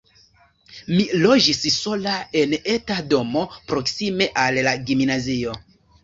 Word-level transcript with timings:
Mi 0.91 1.03
loĝis 1.23 1.59
sola 1.73 2.13
en 2.41 2.55
eta 2.75 2.97
domo, 3.11 3.43
proksime 3.73 4.29
al 4.45 4.57
la 4.69 4.73
gimnazio. 4.89 5.55